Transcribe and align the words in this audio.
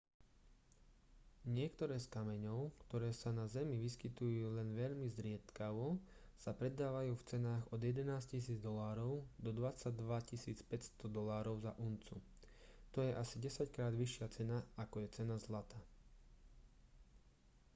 niektoré 1.57 1.95
z 2.01 2.07
kameňov 2.15 2.61
ktoré 2.89 3.09
sa 3.21 3.29
na 3.39 3.45
zemi 3.55 3.75
vyskytujú 3.85 4.45
len 4.57 4.69
veľmi 4.81 5.05
zriedkavo 5.17 5.87
sa 6.43 6.51
predávajú 6.61 7.13
v 7.15 7.27
cenách 7.31 7.61
od 7.73 7.81
11 7.85 8.09
000 8.09 8.65
$ 8.65 9.45
do 9.45 9.51
22 9.53 9.93
500 9.93 11.05
$ 11.05 11.53
za 11.65 11.71
uncu. 11.87 12.15
to 12.97 13.05
je 13.05 13.11
asi 13.23 13.35
desaťkrát 13.45 13.93
vyššia 14.01 14.25
cena 14.35 14.57
ako 14.83 14.95
je 15.05 15.13
cena 15.21 15.35
zlata 15.45 15.77